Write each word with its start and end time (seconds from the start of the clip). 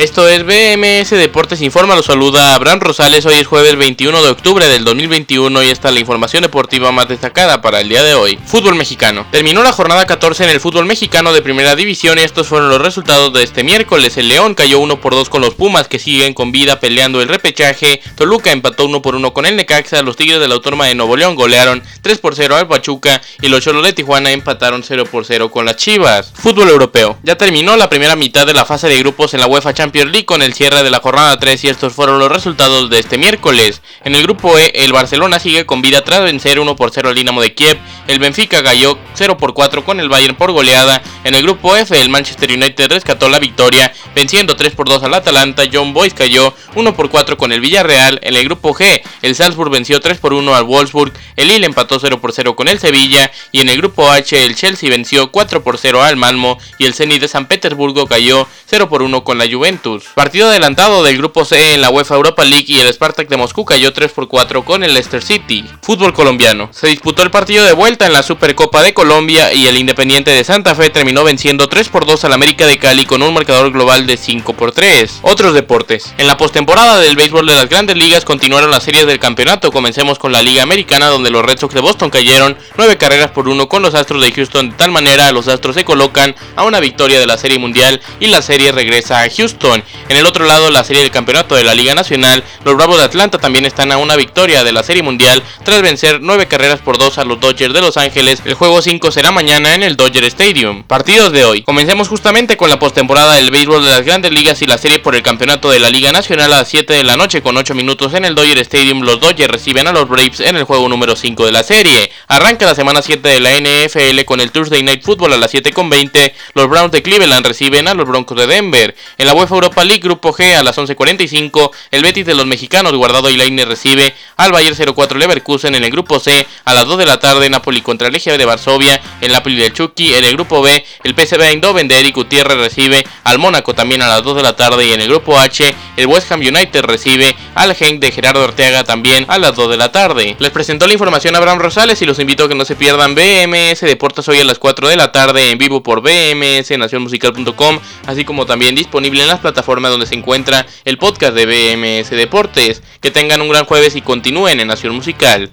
Esto 0.00 0.26
es 0.26 0.46
BMS 0.46 1.10
Deportes 1.10 1.60
Informa, 1.60 1.94
lo 1.94 2.02
saluda 2.02 2.54
Abraham 2.54 2.80
Rosales, 2.80 3.26
hoy 3.26 3.34
es 3.34 3.46
jueves 3.46 3.76
21 3.76 4.22
de 4.22 4.30
octubre 4.30 4.66
del 4.66 4.82
2021 4.82 5.62
y 5.62 5.68
esta 5.68 5.88
es 5.88 5.94
la 5.94 6.00
información 6.00 6.42
deportiva 6.42 6.90
más 6.90 7.06
destacada 7.06 7.60
para 7.60 7.82
el 7.82 7.90
día 7.90 8.02
de 8.02 8.14
hoy. 8.14 8.38
Fútbol 8.46 8.76
mexicano. 8.76 9.26
Terminó 9.30 9.62
la 9.62 9.72
jornada 9.72 10.06
14 10.06 10.44
en 10.44 10.48
el 10.48 10.60
fútbol 10.60 10.86
mexicano 10.86 11.34
de 11.34 11.42
primera 11.42 11.76
división 11.76 12.16
y 12.16 12.22
estos 12.22 12.46
fueron 12.46 12.70
los 12.70 12.80
resultados 12.80 13.30
de 13.34 13.42
este 13.42 13.62
miércoles. 13.62 14.16
El 14.16 14.28
León 14.28 14.54
cayó 14.54 14.78
1 14.78 15.02
por 15.02 15.12
2 15.12 15.28
con 15.28 15.42
los 15.42 15.54
Pumas 15.54 15.86
que 15.86 15.98
siguen 15.98 16.32
con 16.32 16.50
vida 16.50 16.80
peleando 16.80 17.20
el 17.20 17.28
repechaje. 17.28 18.00
Toluca 18.14 18.52
empató 18.52 18.86
1 18.86 19.02
por 19.02 19.16
1 19.16 19.34
con 19.34 19.44
el 19.44 19.54
Necaxa. 19.54 20.00
Los 20.00 20.16
Tigres 20.16 20.40
de 20.40 20.48
la 20.48 20.54
Autónoma 20.54 20.86
de 20.86 20.94
Nuevo 20.94 21.14
León 21.14 21.34
golearon 21.34 21.82
3 22.00 22.18
por 22.20 22.34
0 22.34 22.56
al 22.56 22.68
Pachuca 22.68 23.20
y 23.42 23.48
los 23.48 23.62
Cholos 23.62 23.84
de 23.84 23.92
Tijuana 23.92 24.30
empataron 24.30 24.82
0 24.82 25.04
por 25.12 25.26
0 25.26 25.50
con 25.50 25.66
las 25.66 25.76
Chivas. 25.76 26.32
Fútbol 26.34 26.70
europeo. 26.70 27.18
Ya 27.22 27.36
terminó 27.36 27.76
la 27.76 27.90
primera 27.90 28.16
mitad 28.16 28.46
de 28.46 28.54
la 28.54 28.64
fase 28.64 28.88
de 28.88 28.96
grupos 28.96 29.34
en 29.34 29.40
la 29.40 29.46
UEFA 29.46 29.74
Champions 29.74 29.89
Champions 29.90 30.24
con 30.24 30.40
el 30.42 30.54
cierre 30.54 30.84
de 30.84 30.90
la 30.90 31.00
jornada 31.00 31.36
3 31.36 31.64
y 31.64 31.68
estos 31.68 31.94
fueron 31.94 32.20
los 32.20 32.30
resultados 32.30 32.90
de 32.90 33.00
este 33.00 33.18
miércoles. 33.18 33.82
En 34.04 34.14
el 34.14 34.22
grupo 34.22 34.56
E, 34.56 34.70
el 34.76 34.92
Barcelona 34.92 35.40
sigue 35.40 35.66
con 35.66 35.82
vida 35.82 36.04
tras 36.04 36.22
vencer 36.22 36.60
1 36.60 36.76
por 36.76 36.92
0 36.92 37.08
al 37.08 37.14
Dinamo 37.16 37.42
de 37.42 37.54
Kiev, 37.54 37.76
el 38.06 38.20
Benfica 38.20 38.62
cayó 38.62 38.98
0 39.14 39.36
por 39.36 39.52
4 39.52 39.84
con 39.84 39.98
el 39.98 40.08
Bayern 40.08 40.36
por 40.36 40.52
goleada, 40.52 41.02
en 41.24 41.34
el 41.34 41.42
grupo 41.42 41.74
F 41.74 42.00
el 42.00 42.08
Manchester 42.08 42.52
United 42.52 42.88
rescató 42.88 43.28
la 43.28 43.40
victoria 43.40 43.92
venciendo 44.14 44.54
3 44.54 44.74
por 44.74 44.88
2 44.88 45.02
al 45.02 45.14
Atalanta, 45.14 45.64
John 45.72 45.92
Boyce 45.92 46.14
cayó 46.14 46.54
1 46.76 46.94
por 46.94 47.10
4 47.10 47.36
con 47.36 47.50
el 47.50 47.60
Villarreal, 47.60 48.20
en 48.22 48.36
el 48.36 48.44
grupo 48.44 48.72
G 48.72 49.02
el 49.22 49.34
Salzburg 49.34 49.70
venció 49.70 49.98
3 49.98 50.18
por 50.18 50.34
1 50.34 50.54
al 50.54 50.64
Wolfsburg, 50.64 51.12
el 51.36 51.48
Lille 51.48 51.66
empató 51.66 51.98
0 51.98 52.20
por 52.20 52.32
0 52.32 52.54
con 52.54 52.68
el 52.68 52.78
Sevilla. 52.78 53.30
Y 53.50 53.60
en 53.60 53.68
el 53.68 53.78
grupo 53.78 54.10
H 54.10 54.44
el 54.44 54.54
Chelsea 54.54 54.90
venció 54.90 55.30
4 55.30 55.62
por 55.62 55.78
0 55.78 56.02
al 56.02 56.16
Malmo. 56.16 56.58
Y 56.78 56.84
el 56.84 56.94
Zenit 56.94 57.20
de 57.20 57.28
San 57.28 57.46
Petersburgo 57.46 58.06
cayó 58.06 58.46
0 58.66 58.88
por 58.88 59.02
1 59.02 59.24
con 59.24 59.38
la 59.38 59.46
Juventus. 59.50 59.79
Partido 60.14 60.48
adelantado 60.48 61.02
del 61.02 61.16
grupo 61.16 61.44
C 61.44 61.74
en 61.74 61.80
la 61.80 61.90
UEFA 61.90 62.14
Europa 62.14 62.44
League 62.44 62.66
y 62.68 62.80
el 62.80 62.92
Spartak 62.92 63.28
de 63.28 63.36
Moscú 63.36 63.64
cayó 63.64 63.92
3 63.92 64.12
por 64.12 64.28
4 64.28 64.64
con 64.64 64.84
el 64.84 64.92
Leicester 64.92 65.22
City. 65.22 65.64
Fútbol 65.82 66.12
colombiano. 66.12 66.68
Se 66.72 66.88
disputó 66.88 67.22
el 67.22 67.30
partido 67.30 67.64
de 67.64 67.72
vuelta 67.72 68.06
en 68.06 68.12
la 68.12 68.22
Supercopa 68.22 68.82
de 68.82 68.92
Colombia 68.92 69.54
y 69.54 69.66
el 69.66 69.78
Independiente 69.78 70.30
de 70.32 70.44
Santa 70.44 70.74
Fe 70.74 70.90
terminó 70.90 71.24
venciendo 71.24 71.68
3 71.68 71.88
por 71.88 72.04
2 72.04 72.24
al 72.24 72.32
América 72.34 72.66
de 72.66 72.78
Cali 72.78 73.06
con 73.06 73.22
un 73.22 73.32
marcador 73.32 73.72
global 73.72 74.06
de 74.06 74.16
5 74.16 74.52
por 74.52 74.72
3. 74.72 75.20
Otros 75.22 75.54
deportes. 75.54 76.12
En 76.18 76.26
la 76.26 76.36
postemporada 76.36 77.00
del 77.00 77.16
béisbol 77.16 77.46
de 77.46 77.54
las 77.54 77.68
grandes 77.68 77.96
ligas 77.96 78.24
continuaron 78.24 78.70
las 78.70 78.82
series 78.82 79.06
del 79.06 79.18
campeonato. 79.18 79.72
Comencemos 79.72 80.18
con 80.18 80.32
la 80.32 80.42
Liga 80.42 80.62
Americana 80.62 81.06
donde 81.06 81.30
los 81.30 81.44
Red 81.44 81.58
Sox 81.58 81.74
de 81.74 81.80
Boston 81.80 82.10
cayeron 82.10 82.56
9 82.76 82.98
carreras 82.98 83.30
por 83.30 83.48
1 83.48 83.68
con 83.68 83.82
los 83.82 83.94
Astros 83.94 84.22
de 84.22 84.32
Houston. 84.32 84.70
De 84.70 84.76
tal 84.76 84.90
manera 84.90 85.32
los 85.32 85.48
Astros 85.48 85.76
se 85.76 85.84
colocan 85.84 86.34
a 86.56 86.64
una 86.64 86.80
victoria 86.80 87.18
de 87.18 87.26
la 87.26 87.38
Serie 87.38 87.58
Mundial 87.58 88.00
y 88.18 88.26
la 88.26 88.42
serie 88.42 88.72
regresa 88.72 89.22
a 89.22 89.30
Houston. 89.30 89.59
En 89.62 90.16
el 90.16 90.24
otro 90.24 90.46
lado, 90.46 90.70
la 90.70 90.84
serie 90.84 91.02
del 91.02 91.10
campeonato 91.10 91.54
de 91.54 91.64
la 91.64 91.74
Liga 91.74 91.94
Nacional, 91.94 92.42
los 92.64 92.74
Bravos 92.76 92.96
de 92.96 93.04
Atlanta 93.04 93.38
también 93.38 93.66
están 93.66 93.92
a 93.92 93.98
una 93.98 94.16
victoria 94.16 94.64
de 94.64 94.72
la 94.72 94.82
Serie 94.82 95.02
Mundial 95.02 95.42
tras 95.64 95.82
vencer 95.82 96.20
9 96.22 96.46
carreras 96.46 96.80
por 96.80 96.96
2 96.96 97.18
a 97.18 97.24
los 97.24 97.40
Dodgers 97.40 97.74
de 97.74 97.80
Los 97.82 97.98
Ángeles. 97.98 98.40
El 98.46 98.54
juego 98.54 98.80
5 98.80 99.10
será 99.10 99.32
mañana 99.32 99.74
en 99.74 99.82
el 99.82 99.96
Dodger 99.96 100.24
Stadium. 100.24 100.84
Partidos 100.84 101.32
de 101.32 101.44
hoy. 101.44 101.62
Comencemos 101.62 102.08
justamente 102.08 102.56
con 102.56 102.70
la 102.70 102.78
postemporada 102.78 103.34
del 103.34 103.50
béisbol 103.50 103.84
de 103.84 103.90
las 103.90 104.02
grandes 104.02 104.32
ligas 104.32 104.62
y 104.62 104.66
la 104.66 104.78
serie 104.78 104.98
por 104.98 105.14
el 105.14 105.22
campeonato 105.22 105.70
de 105.70 105.78
la 105.78 105.90
Liga 105.90 106.10
Nacional 106.10 106.52
a 106.54 106.58
las 106.60 106.68
7 106.68 106.94
de 106.94 107.04
la 107.04 107.18
noche 107.18 107.42
con 107.42 107.56
8 107.56 107.74
minutos 107.74 108.14
en 108.14 108.24
el 108.24 108.34
Dodger 108.34 108.58
Stadium. 108.60 109.02
Los 109.02 109.20
Dodgers 109.20 109.52
reciben 109.52 109.86
a 109.88 109.92
los 109.92 110.08
Braves 110.08 110.40
en 110.40 110.56
el 110.56 110.64
juego 110.64 110.88
número 110.88 111.16
5 111.16 111.44
de 111.44 111.52
la 111.52 111.62
serie. 111.62 112.10
Arranca 112.28 112.64
la 112.64 112.74
semana 112.74 113.02
7 113.02 113.28
de 113.28 113.40
la 113.40 113.52
NFL 113.52 114.24
con 114.24 114.40
el 114.40 114.52
Thursday 114.52 114.82
Night 114.82 115.02
Football 115.02 115.34
a 115.34 115.36
las 115.36 115.50
7 115.50 115.72
con 115.72 115.90
20. 115.90 116.34
Los 116.54 116.68
Browns 116.68 116.92
de 116.92 117.02
Cleveland 117.02 117.46
reciben 117.46 117.88
a 117.88 117.94
los 117.94 118.08
Broncos 118.08 118.38
de 118.38 118.46
Denver. 118.46 118.94
En 119.18 119.26
la 119.26 119.34
UEFA 119.50 119.56
Europa 119.56 119.84
League 119.84 120.02
Grupo 120.02 120.32
G 120.32 120.54
a 120.54 120.62
las 120.62 120.78
11.45, 120.78 121.70
el 121.90 122.02
Betis 122.02 122.24
de 122.24 122.34
los 122.34 122.46
mexicanos 122.46 122.92
Guardado 122.94 123.28
y 123.30 123.36
Laine 123.36 123.64
recibe 123.64 124.14
al 124.36 124.52
Bayern 124.52 124.76
04 124.94 125.18
Leverkusen 125.18 125.74
en 125.74 125.84
el 125.84 125.90
grupo 125.90 126.20
C 126.20 126.46
a 126.64 126.74
las 126.74 126.86
2 126.86 126.98
de 126.98 127.06
la 127.06 127.18
tarde, 127.18 127.50
Napoli 127.50 127.82
contra 127.82 128.06
el 128.06 128.12
Legia 128.12 128.38
de 128.38 128.44
Varsovia, 128.44 129.00
el 129.20 129.32
Napoli 129.32 129.56
del 129.56 129.72
Chucky, 129.72 130.14
en 130.14 130.24
el 130.24 130.34
grupo 130.34 130.62
B, 130.62 130.84
el 131.02 131.14
PSV 131.14 131.42
Eindhoven 131.42 131.88
de 131.88 131.98
Eric 131.98 132.14
Gutiérrez 132.14 132.58
recibe 132.58 133.04
al 133.24 133.38
Mónaco 133.38 133.74
también 133.74 134.02
a 134.02 134.08
las 134.08 134.22
2 134.22 134.36
de 134.36 134.42
la 134.42 134.54
tarde 134.54 134.86
y 134.86 134.92
en 134.92 135.00
el 135.00 135.08
grupo 135.08 135.38
H, 135.38 135.74
el 136.00 136.06
West 136.06 136.32
Ham 136.32 136.40
United 136.40 136.82
recibe 136.82 137.36
al 137.54 137.74
Genk 137.74 138.00
de 138.00 138.10
Gerardo 138.10 138.42
Ortega 138.42 138.84
también 138.84 139.26
a 139.28 139.38
las 139.38 139.54
2 139.54 139.70
de 139.70 139.76
la 139.76 139.92
tarde. 139.92 140.36
Les 140.38 140.50
presentó 140.50 140.86
la 140.86 140.94
información 140.94 141.36
Abraham 141.36 141.58
Rosales 141.58 142.00
y 142.00 142.06
los 142.06 142.18
invito 142.18 142.44
a 142.44 142.48
que 142.48 142.54
no 142.54 142.64
se 142.64 142.74
pierdan 142.74 143.14
BMS 143.14 143.80
Deportes 143.82 144.26
hoy 144.28 144.38
a 144.38 144.44
las 144.44 144.58
4 144.58 144.88
de 144.88 144.96
la 144.96 145.12
tarde 145.12 145.50
en 145.50 145.58
vivo 145.58 145.82
por 145.82 146.00
BMS 146.00 146.70
Nacionmusical.com, 146.78 147.78
así 148.06 148.24
como 148.24 148.46
también 148.46 148.74
disponible 148.74 149.22
en 149.22 149.28
las 149.28 149.40
plataformas 149.40 149.90
donde 149.90 150.06
se 150.06 150.14
encuentra 150.14 150.66
el 150.84 150.96
podcast 150.96 151.34
de 151.34 151.44
BMS 151.44 152.10
Deportes. 152.10 152.82
Que 153.00 153.10
tengan 153.10 153.42
un 153.42 153.50
gran 153.50 153.66
jueves 153.66 153.94
y 153.96 154.00
continúen 154.00 154.60
en 154.60 154.68
Nación 154.68 154.94
Musical. 154.94 155.52